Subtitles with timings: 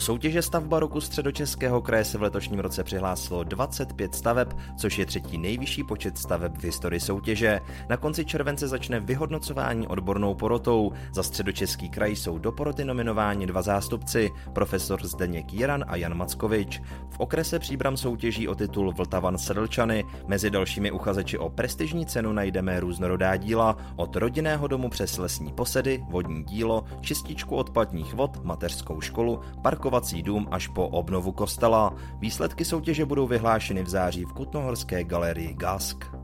[0.00, 5.38] Soutěže stavba roku středočeského kraje se v letošním roce přihlásilo 25 staveb, což je třetí
[5.38, 7.60] nejvyšší počet staveb v historii soutěže.
[7.88, 10.92] Na konci července začne vyhodnocování odbornou porotou.
[11.14, 16.82] Za středočeský kraj jsou do poroty nominováni dva zástupci, profesor Zdeněk Jiran a Jan Mackovič.
[17.10, 20.04] V okrese Příbram soutěží o titul Vltavan Sedlčany.
[20.26, 26.04] Mezi dalšími uchazeči o prestižní cenu najdeme různorodá díla, od rodinného domu přes lesní posedy,
[26.10, 31.94] vodní dílo, čističku odpadních vod, mateřskou školu, park parkovací dům až po obnovu kostela.
[32.18, 36.19] Výsledky soutěže budou vyhlášeny v září v Kutnohorské galerii Gask.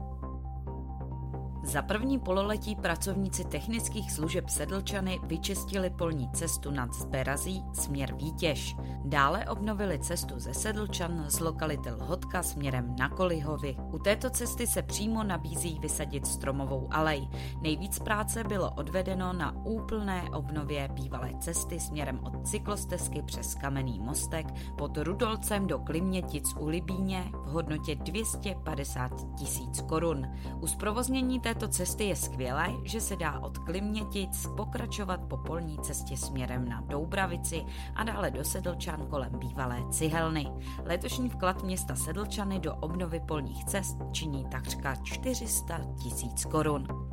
[1.66, 8.76] Za první pololetí pracovníci technických služeb Sedlčany vyčistili polní cestu nad Zberazí směr Vítěž.
[9.04, 13.76] Dále obnovili cestu ze Sedlčan z lokality Lhotka směrem na Kolihovi.
[13.92, 17.28] U této cesty se přímo nabízí vysadit stromovou alej.
[17.60, 24.46] Nejvíc práce bylo odvedeno na úplné obnově bývalé cesty směrem od cyklostezky přes Kamenný mostek
[24.78, 30.26] pod Rudolcem do Klimětic u Libíně v hodnotě 250 tisíc korun.
[30.60, 35.78] U zprovoznění této této cesty je skvělé, že se dá od Klimnětic pokračovat po polní
[35.78, 40.46] cestě směrem na Doubravici a dále do Sedlčan kolem bývalé cihelny.
[40.84, 47.05] Letošní vklad města Sedlčany do obnovy polních cest činí takřka 400 tisíc korun.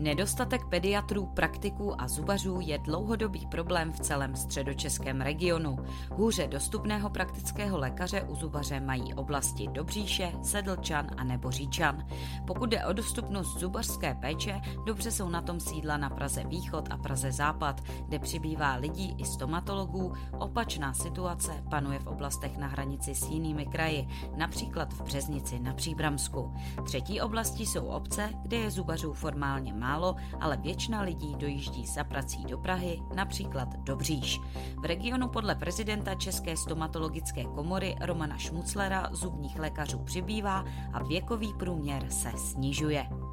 [0.00, 5.76] Nedostatek pediatrů, praktiků a zubařů je dlouhodobý problém v celém středočeském regionu.
[6.12, 12.06] Hůře dostupného praktického lékaře u zubaře mají oblasti Dobříše, Sedlčan a nebo Říčan.
[12.46, 16.96] Pokud jde o dostupnost zubařské péče, dobře jsou na tom sídla na Praze Východ a
[16.96, 20.12] Praze Západ, kde přibývá lidí i stomatologů.
[20.38, 26.54] Opačná situace panuje v oblastech na hranici s jinými kraji, například v Březnici na Příbramsku.
[26.84, 32.04] Třetí oblastí jsou obce, kde je zubařů formálně málo málo, ale většina lidí dojíždí za
[32.04, 34.40] prací do Prahy, například do Bříž.
[34.80, 42.10] V regionu podle prezidenta České stomatologické komory Romana Šmuclera zubních lékařů přibývá a věkový průměr
[42.10, 43.29] se snižuje.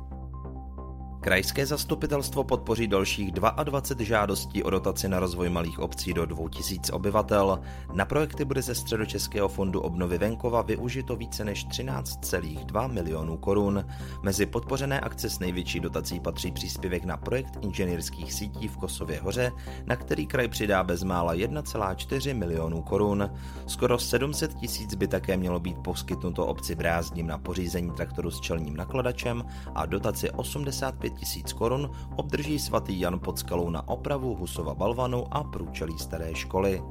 [1.21, 7.59] Krajské zastupitelstvo podpoří dalších 22 žádostí o dotaci na rozvoj malých obcí do 2000 obyvatel.
[7.93, 13.85] Na projekty bude ze Středočeského fondu obnovy venkova využito více než 13,2 milionů korun.
[14.23, 19.51] Mezi podpořené akce s největší dotací patří příspěvek na projekt inženýrských sítí v Kosově hoře,
[19.85, 23.29] na který kraj přidá bezmála 1,4 milionů korun.
[23.67, 28.77] Skoro 700 tisíc by také mělo být poskytnuto obci Brázdním na pořízení traktoru s čelním
[28.77, 29.45] nakladačem
[29.75, 35.43] a dotaci 85 tisíc korun obdrží svatý Jan pod skalou na opravu Husova balvanu a
[35.43, 36.81] průčelí staré školy.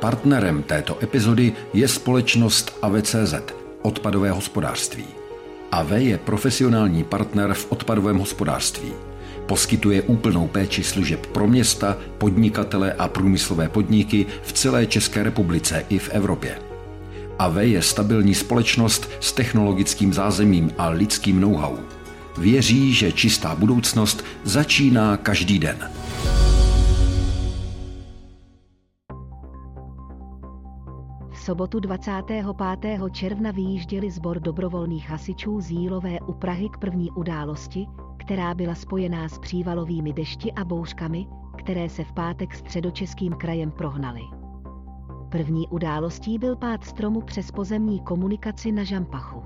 [0.00, 3.34] Partnerem této epizody je společnost AVCZ,
[3.82, 5.04] odpadové hospodářství.
[5.72, 8.92] AV je profesionální partner v odpadovém hospodářství.
[9.46, 15.98] Poskytuje úplnou péči služeb pro města, podnikatele a průmyslové podniky v celé České republice i
[15.98, 16.58] v Evropě.
[17.38, 21.76] AV je stabilní společnost s technologickým zázemím a lidským know-how.
[22.38, 25.90] Věří, že čistá budoucnost začíná každý den.
[31.44, 32.46] Sobotu 25.
[33.12, 39.28] června vyjížděli sbor dobrovolných hasičů z Jílové u Prahy k první události, která byla spojená
[39.28, 41.26] s přívalovými dešti a bouřkami,
[41.58, 44.20] které se v pátek středočeským krajem prohnaly.
[45.28, 49.42] První událostí byl pád stromu přes pozemní komunikaci na Žampachu.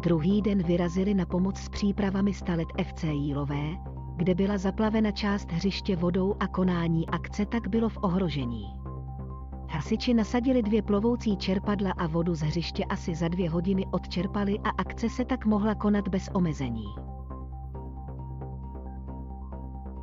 [0.00, 3.70] Druhý den vyrazili na pomoc s přípravami stalet FC Jílové,
[4.16, 8.87] kde byla zaplavena část hřiště vodou a konání akce tak bylo v ohrožení.
[9.70, 14.68] Hasiči nasadili dvě plovoucí čerpadla a vodu z hřiště asi za dvě hodiny odčerpali a
[14.68, 16.84] akce se tak mohla konat bez omezení.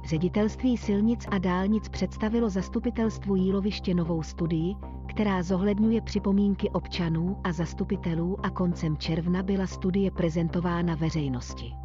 [0.05, 4.75] Ředitelství silnic a dálnic představilo zastupitelstvu Jíloviště novou studii,
[5.07, 11.84] která zohledňuje připomínky občanů a zastupitelů a koncem června byla studie prezentována veřejnosti.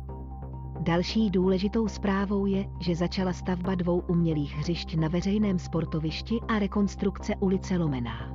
[0.81, 7.37] Další důležitou zprávou je, že začala stavba dvou umělých hřišť na veřejném sportovišti a rekonstrukce
[7.41, 8.33] ulice Lomená.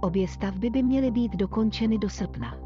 [0.00, 2.65] Obě stavby by měly být dokončeny do srpna.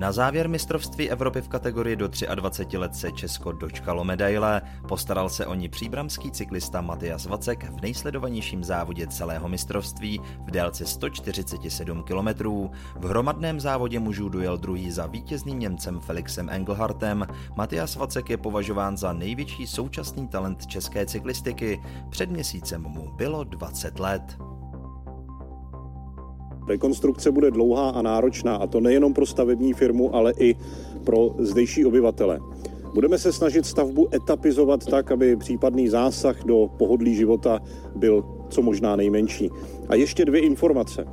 [0.00, 4.62] Na závěr mistrovství Evropy v kategorii do 23 let se Česko dočkalo medaile.
[4.88, 10.86] Postaral se o ní příbramský cyklista Matias Vacek v nejsledovanějším závodě celého mistrovství v délce
[10.86, 12.28] 147 km.
[12.96, 17.26] V hromadném závodě mužů dojel druhý za vítězným Němcem Felixem Engelhartem.
[17.56, 21.82] Matias Vacek je považován za největší současný talent české cyklistiky.
[22.10, 24.49] Před měsícem mu bylo 20 let.
[26.70, 30.54] Rekonstrukce bude dlouhá a náročná, a to nejenom pro stavební firmu, ale i
[31.04, 32.40] pro zdejší obyvatele.
[32.94, 37.60] Budeme se snažit stavbu etapizovat tak, aby případný zásah do pohodlí života
[37.96, 39.50] byl co možná nejmenší.
[39.88, 41.04] A ještě dvě informace.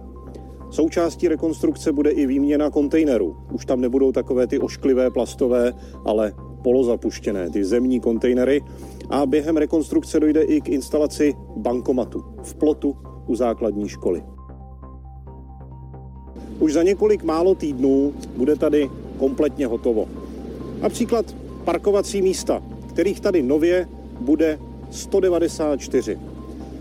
[0.69, 3.36] Součástí rekonstrukce bude i výměna kontejnerů.
[3.53, 5.74] Už tam nebudou takové ty ošklivé plastové,
[6.06, 6.33] ale
[6.63, 8.62] polozapuštěné, ty zemní kontejnery.
[9.10, 12.95] A během rekonstrukce dojde i k instalaci bankomatu v plotu
[13.27, 14.37] u základní školy.
[16.59, 20.07] Už za několik málo týdnů bude tady kompletně hotovo.
[20.81, 23.88] Například parkovací místa, kterých tady nově
[24.19, 24.59] bude
[24.92, 26.19] 194.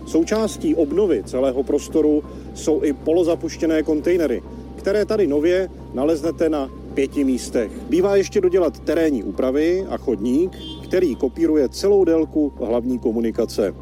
[0.07, 2.25] Součástí obnovy celého prostoru
[2.55, 4.43] jsou i polozapuštěné kontejnery,
[4.77, 7.71] které tady nově naleznete na pěti místech.
[7.89, 13.75] Bývá ještě dodělat terénní úpravy a chodník, který kopíruje celou délku hlavní komunikace.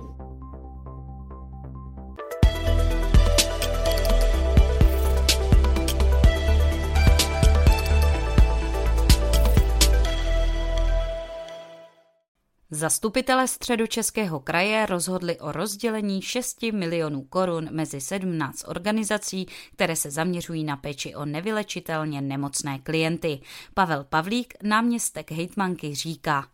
[12.84, 20.64] Zastupitelé středočeského kraje rozhodli o rozdělení 6 milionů korun mezi 17 organizací, které se zaměřují
[20.64, 23.40] na péči o nevylečitelně nemocné klienty.
[23.74, 26.46] Pavel Pavlík, náměstek hejtmanky, říká.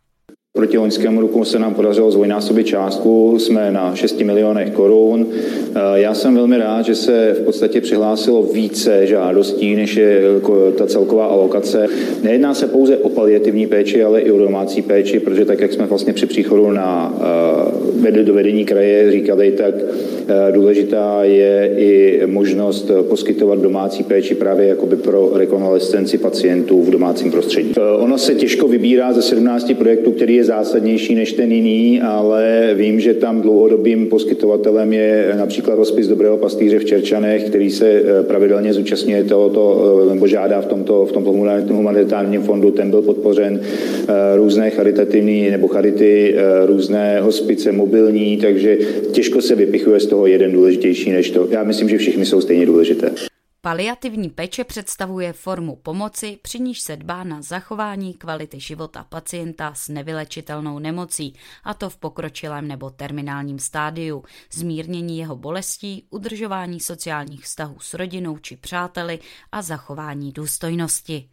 [0.56, 5.26] Proti loňskému roku se nám podařilo zvojnásobit částku, jsme na 6 milionech korun.
[5.30, 10.70] Eh, já jsem velmi rád, že se v podstatě přihlásilo více žádostí, než je jako
[10.70, 11.86] ta celková alokace.
[12.22, 15.86] Nejedná se pouze o paliativní péči, ale i o domácí péči, protože tak, jak jsme
[15.86, 17.14] vlastně při příchodu na
[18.02, 19.74] uh, do vedení kraje říkali, tak
[20.52, 27.74] důležitá je i možnost poskytovat domácí péči právě jakoby pro rekonvalescenci pacientů v domácím prostředí.
[27.98, 33.00] Ono se těžko vybírá ze 17 projektů, který je zásadnější než ten jiný, ale vím,
[33.00, 38.72] že tam dlouhodobým poskytovatelem je například hospic Dobrého pastýře v Čerčanech, který se eh, pravidelně
[38.72, 39.62] zúčastňuje tohoto,
[40.06, 41.30] eh, nebo žádá v tomto, v tomto
[41.72, 46.34] humanitárním fondu, ten byl podpořen eh, různé charitativní nebo charity,
[46.66, 48.78] různé hospice mobilní, takže
[49.12, 51.48] těžko se vypichuje z toho jeden důležitější než to.
[51.50, 53.29] Já myslím, že všichni jsou stejně důležité.
[53.62, 59.88] Paliativní péče představuje formu pomoci, při níž se dbá na zachování kvality života pacienta s
[59.88, 61.34] nevylečitelnou nemocí,
[61.64, 68.38] a to v pokročilém nebo terminálním stádiu, zmírnění jeho bolestí, udržování sociálních vztahů s rodinou
[68.38, 69.18] či přáteli
[69.52, 71.28] a zachování důstojnosti.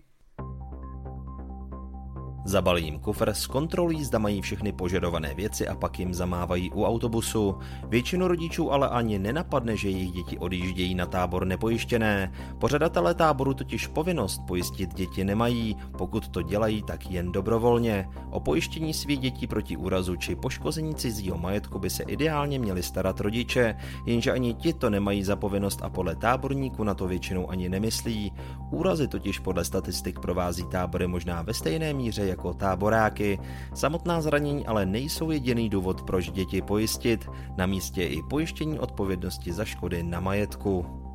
[2.47, 7.57] Zabalí jim kufr, zkontrolují, zda mají všechny požadované věci a pak jim zamávají u autobusu.
[7.87, 12.31] Většinu rodičů ale ani nenapadne, že jejich děti odjíždějí na tábor nepojištěné.
[12.59, 18.09] Pořadatelé táboru totiž povinnost pojistit děti nemají, pokud to dělají, tak jen dobrovolně.
[18.31, 23.19] O pojištění svých dětí proti úrazu či poškození cizího majetku by se ideálně měli starat
[23.19, 27.69] rodiče, jenže ani ti to nemají za povinnost a podle táborníků na to většinou ani
[27.69, 28.31] nemyslí.
[28.71, 33.39] Úrazy totiž podle statistik provází tábory možná ve stejné míře jako táboráky.
[33.73, 37.29] Samotná zranění ale nejsou jediný důvod, proč děti pojistit.
[37.57, 41.06] Na místě i pojištění odpovědnosti za škody na majetku.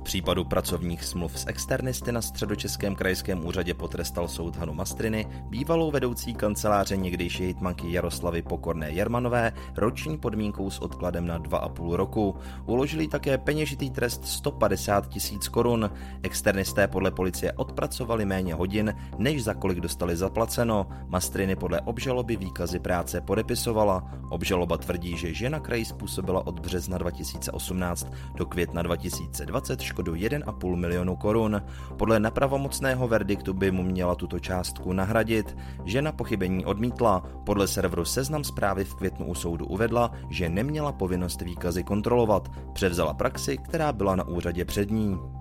[0.00, 5.90] V případu pracovních smluv s externisty na středočeském krajském úřadě potrestal soud Hanu Mastriny, bývalou
[5.90, 12.36] vedoucí kanceláře někdejší hitmanky Jaroslavy Pokorné Jermanové, roční podmínkou s odkladem na 2,5 roku.
[12.66, 15.90] Uložili také peněžitý trest 150 tisíc korun.
[16.22, 20.86] Externisté podle policie odpracovali méně hodin, než za kolik dostali zaplaceno.
[21.06, 24.10] Mastriny podle obžaloby výkazy práce podepisovala.
[24.30, 31.16] Obžaloba tvrdí, že žena kraji způsobila od března 2018 do května 2020 škodu 1,5 milionu
[31.16, 31.62] korun.
[31.98, 35.56] Podle nepravomocného verdiktu by mu měla tuto částku nahradit.
[35.84, 37.26] Žena pochybení odmítla.
[37.46, 42.48] Podle serveru Seznam zprávy v květnu u soudu uvedla, že neměla povinnost výkazy kontrolovat.
[42.72, 45.39] Převzala praxi, která byla na úřadě před ní.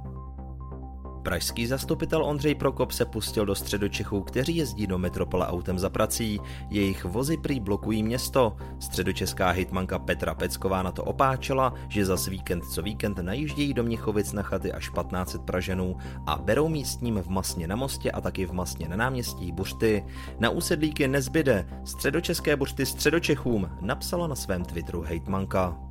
[1.24, 6.40] Pražský zastupitel Ondřej Prokop se pustil do středočechů, kteří jezdí do metropole autem za prací.
[6.70, 8.56] Jejich vozy prý blokují město.
[8.80, 14.34] Středočeská hitmanka Petra Pecková na to opáčela, že za víkend co víkend najíždějí do Měchovic
[14.34, 18.52] na chaty až 1500 Praženů a berou místním v Masně na mostě a taky v
[18.52, 20.06] Masně na náměstí Buřty.
[20.40, 21.68] Na úsedlíky nezbyde.
[21.84, 25.88] Středočeské buřty středočechům napsala na svém Twitteru hejtmanka.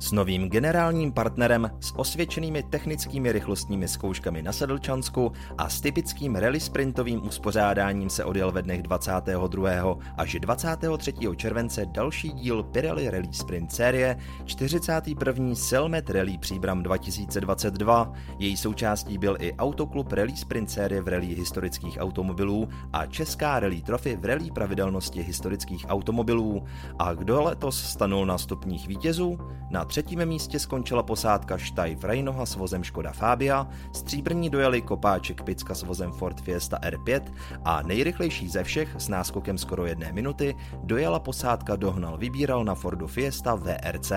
[0.00, 6.60] S novým generálním partnerem s osvědčenými technickými rychlostními zkouškami na Sedlčansku a s typickým rally
[6.60, 9.98] sprintovým uspořádáním se odjel ve dnech 22.
[10.16, 11.12] až 23.
[11.36, 15.54] července další díl Pirelli Rally Sprint série 41.
[15.54, 18.12] Selmet Rally Příbram 2022.
[18.38, 23.82] Její součástí byl i Autoklub Rally Sprint série v rally historických automobilů a Česká rally
[23.82, 26.64] trofy v rally pravidelnosti historických automobilů.
[26.98, 29.38] A kdo letos stanul na stupních vítězů?
[29.70, 35.74] Na třetím místě skončila posádka Štajf Rejnoha s vozem Škoda Fabia, stříbrní dojeli Kopáček Picka
[35.74, 37.22] s vozem Ford Fiesta R5
[37.64, 43.06] a nejrychlejší ze všech s náskokem skoro jedné minuty dojela posádka Dohnal Vybíral na Fordu
[43.06, 44.12] Fiesta VRC.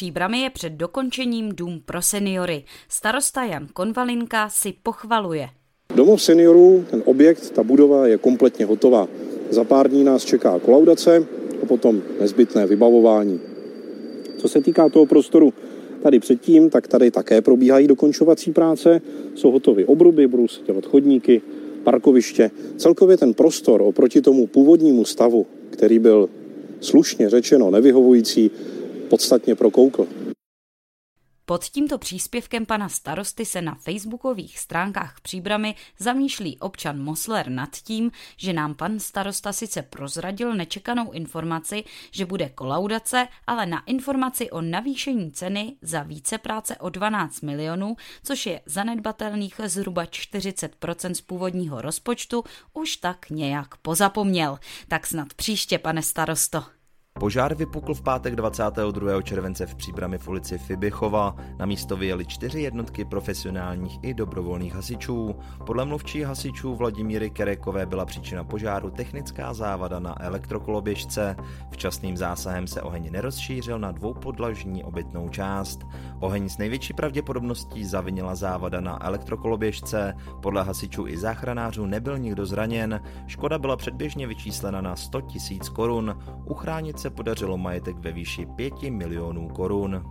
[0.00, 2.64] Příbrami je před dokončením dům pro seniory.
[2.88, 5.48] Starosta Jan Konvalinka si pochvaluje.
[5.94, 9.08] Domov seniorů, ten objekt, ta budova je kompletně hotová.
[9.50, 11.26] Za pár dní nás čeká kolaudace
[11.62, 13.40] a potom nezbytné vybavování.
[14.38, 15.52] Co se týká toho prostoru
[16.02, 19.02] tady předtím, tak tady také probíhají dokončovací práce.
[19.34, 21.42] Jsou hotové obruby, budou se dělat chodníky,
[21.84, 22.50] parkoviště.
[22.76, 26.28] Celkově ten prostor oproti tomu původnímu stavu, který byl
[26.80, 28.50] slušně řečeno nevyhovující,
[29.10, 30.06] podstatně prokoukl.
[31.50, 38.10] Pod tímto příspěvkem pana starosty se na facebookových stránkách Příbramy zamýšlí občan Mosler nad tím,
[38.36, 44.60] že nám pan starosta sice prozradil nečekanou informaci, že bude kolaudace, ale na informaci o
[44.60, 51.82] navýšení ceny za více práce o 12 milionů, což je zanedbatelných zhruba 40% z původního
[51.82, 54.58] rozpočtu, už tak nějak pozapomněl.
[54.88, 56.79] Tak snad příště, pane starosto.
[57.20, 59.22] Požár vypukl v pátek 22.
[59.22, 61.36] července v příbrami v ulici Fibichova.
[61.58, 65.34] Na místo vyjeli čtyři jednotky profesionálních i dobrovolných hasičů.
[65.66, 71.36] Podle mluvčí hasičů Vladimíry Kerekové byla příčina požáru technická závada na elektrokoloběžce.
[71.70, 75.80] Včasným zásahem se oheň nerozšířil na dvoupodlažní obytnou část.
[76.20, 80.14] Oheň s největší pravděpodobností zavinila závada na elektrokoloběžce.
[80.42, 83.00] Podle hasičů i záchranářů nebyl nikdo zraněn.
[83.26, 85.28] Škoda byla předběžně vyčíslena na 100 000
[85.74, 86.18] korun.
[86.44, 90.02] Uchránit se podařilo majetek ve výši 5 milionů korun.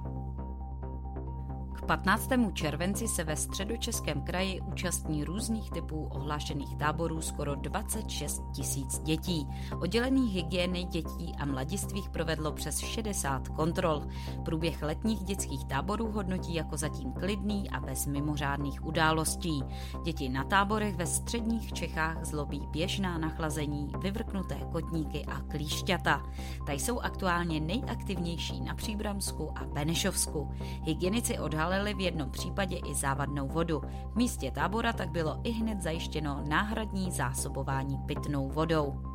[1.90, 2.30] 15.
[2.54, 9.48] červenci se ve středočeském kraji účastní různých typů ohlášených táborů skoro 26 tisíc dětí.
[9.82, 14.02] Oddělený hygieny dětí a mladistvých provedlo přes 60 kontrol.
[14.46, 19.64] Průběh letních dětských táborů hodnotí jako zatím klidný a bez mimořádných událostí.
[20.04, 26.24] Děti na táborech ve středních Čechách zlobí běžná nachlazení, vyvrknuté kotníky a klíšťata.
[26.66, 30.52] Ta jsou aktuálně nejaktivnější na Příbramsku a Benešovsku.
[30.84, 33.82] Hygienici odhalili odhalili v jednom případě i závadnou vodu.
[34.14, 39.09] V místě tábora tak bylo i hned zajištěno náhradní zásobování pitnou vodou.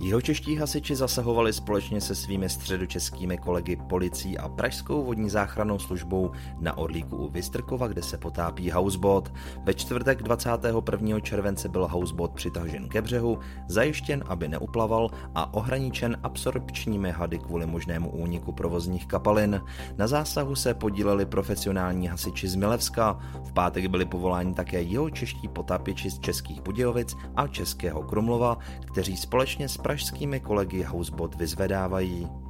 [0.00, 6.30] Jihočeští hasiči zasahovali společně se svými středočeskými kolegy policií a pražskou vodní záchrannou službou
[6.60, 9.32] na Orlíku u Vystrkova, kde se potápí houseboat.
[9.64, 11.20] Ve čtvrtek 21.
[11.20, 18.10] července byl houseboat přitažen ke břehu, zajištěn, aby neuplaval a ohraničen absorpčními hady kvůli možnému
[18.10, 19.60] úniku provozních kapalin.
[19.96, 23.18] Na zásahu se podíleli profesionální hasiči z Milevska.
[23.44, 29.68] V pátek byli povoláni také jihočeští potápěči z Českých Budějovic a Českého Krumlova, kteří společně
[29.68, 32.41] s pražskými kolegy Housebot vyzvedávají.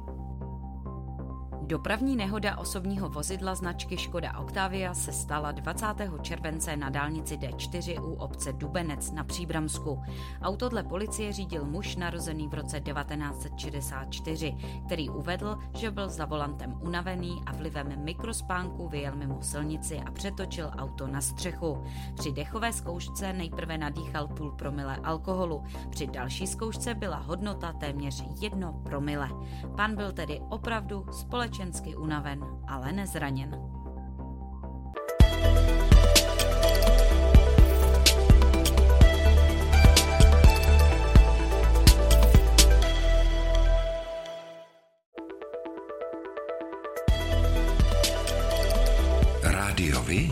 [1.67, 5.85] Dopravní nehoda osobního vozidla značky Škoda Octavia se stala 20.
[6.21, 10.01] července na dálnici D4 u obce Dubenec na Příbramsku.
[10.41, 14.55] Auto dle policie řídil muž narozený v roce 1964,
[14.85, 20.71] který uvedl, že byl za volantem unavený a vlivem mikrospánku vyjel mimo silnici a přetočil
[20.77, 21.83] auto na střechu.
[22.15, 28.73] Při dechové zkoušce nejprve nadýchal půl promile alkoholu, při další zkoušce byla hodnota téměř jedno
[28.73, 29.29] promile.
[29.75, 33.55] Pan byl tedy opravdu společně společensky unaven, ale nezraněn.
[49.43, 50.31] Rádiovi?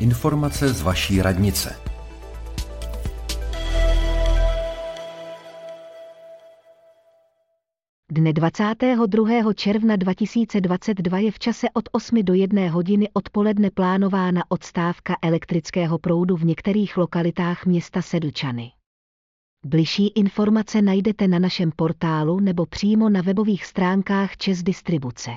[0.00, 1.85] Informace z vaší radnice.
[8.16, 9.52] Dne 22.
[9.54, 16.36] června 2022 je v čase od 8 do 1 hodiny odpoledne plánována odstávka elektrického proudu
[16.36, 18.72] v některých lokalitách města Sedlčany.
[19.66, 25.30] Bližší informace najdete na našem portálu nebo přímo na webových stránkách Čes Distribuce.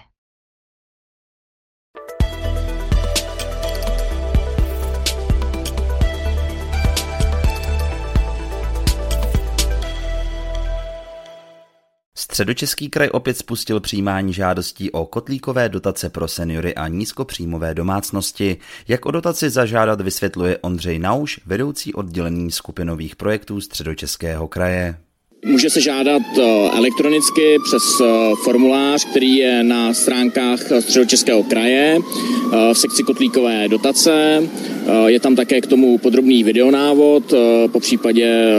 [12.19, 18.57] Středočeský kraj opět spustil přijímání žádostí o kotlíkové dotace pro seniory a nízkopříjmové domácnosti.
[18.87, 24.97] Jak o dotaci zažádat vysvětluje Ondřej Nauš, vedoucí oddělení skupinových projektů Středočeského kraje.
[25.45, 26.41] Může se žádat eh,
[26.77, 28.05] elektronicky přes eh,
[28.43, 34.43] formulář, který je na stránkách Středočeského kraje eh, v sekci kotlíkové dotace.
[35.05, 37.33] Je tam také k tomu podrobný videonávod,
[37.71, 38.55] po případě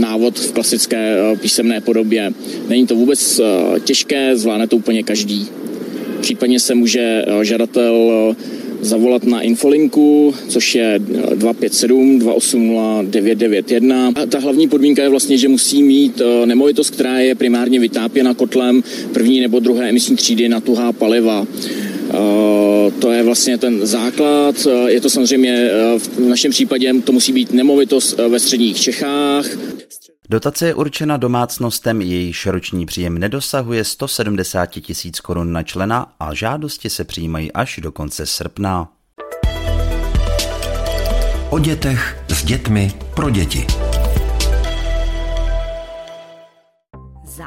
[0.00, 2.32] návod v klasické písemné podobě.
[2.68, 3.40] Není to vůbec
[3.84, 5.46] těžké, zvládne to úplně každý.
[6.20, 8.34] Případně se může žadatel
[8.80, 14.12] zavolat na infolinku, což je 257 280 991.
[14.14, 18.34] A ta hlavní podmínka je vlastně, že musí mít eh, nemovitost, která je primárně vytápěna
[18.34, 21.46] kotlem první nebo druhé emisní třídy na tuhá paliva.
[22.10, 24.54] Eh, to je vlastně ten základ.
[24.66, 29.46] Eh, je to samozřejmě v našem případě, to musí být nemovitost ve středních Čechách.
[30.30, 36.90] Dotace je určena domácnostem, jejíž roční příjem nedosahuje 170 tisíc korun na člena a žádosti
[36.90, 38.88] se přijímají až do konce srpna.
[41.50, 43.66] O dětech s dětmi pro děti.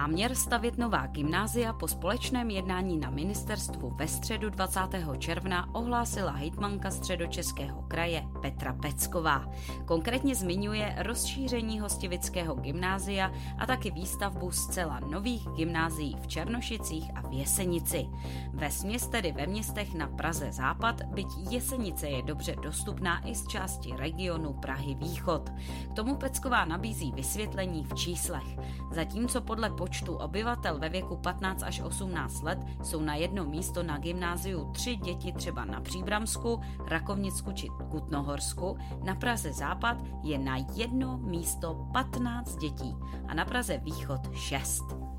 [0.04, 4.80] Záměr stavět nová gymnázia po společném jednání na ministerstvu ve středu 20.
[5.18, 9.52] června ohlásila hejtmanka středočeského kraje Petra Pecková.
[9.86, 17.34] Konkrétně zmiňuje rozšíření hostivického gymnázia a taky výstavbu zcela nových gymnázií v Černošicích a v
[17.34, 18.06] Jesenici.
[18.54, 23.48] Ve směs tedy ve městech na Praze Západ, byť Jesenice je dobře dostupná i z
[23.48, 25.50] části regionu Prahy Východ.
[25.92, 28.58] K tomu Pecková nabízí vysvětlení v číslech.
[28.92, 33.98] Zatímco podle počtu obyvatel ve věku 15 až 18 let jsou na jedno místo na
[33.98, 41.18] gymnáziu tři děti třeba na Příbramsku, Rakovnicku či Kutnohorsku, na Praze Západ je na jedno
[41.18, 42.96] místo 15 dětí
[43.28, 45.13] a na Praze Východ 6.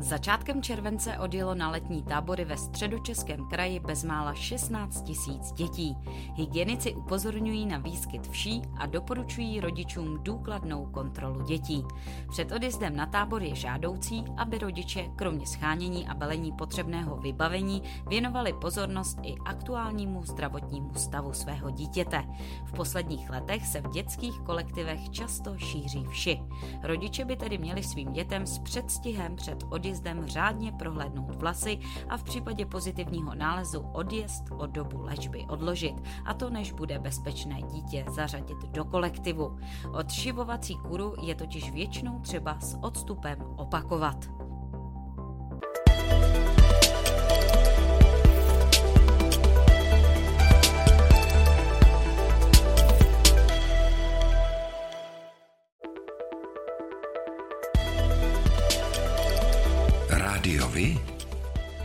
[0.00, 5.96] Začátkem července odjelo na letní tábory ve středočeském kraji bezmála 16 tisíc dětí.
[6.34, 11.84] Hygienici upozorňují na výskyt vší a doporučují rodičům důkladnou kontrolu dětí.
[12.30, 18.52] Před odjezdem na tábor je žádoucí, aby rodiče, kromě schánění a balení potřebného vybavení, věnovali
[18.52, 22.24] pozornost i aktuálnímu zdravotnímu stavu svého dítěte.
[22.64, 26.40] V posledních letech se v dětských kolektivech často šíří vši.
[26.82, 32.16] Rodiče by tedy měli svým dětem s předstihem před odjezdem odjezdem řádně prohlédnout vlasy a
[32.16, 38.04] v případě pozitivního nálezu odjezd o dobu léčby odložit, a to než bude bezpečné dítě
[38.08, 39.58] zařadit do kolektivu.
[39.92, 44.49] Odšivovací kuru je totiž většinou třeba s odstupem opakovat.